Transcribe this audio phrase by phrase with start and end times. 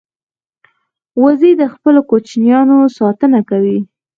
[1.23, 3.79] وزې د خپلو کوچنیانو ساتنه کوي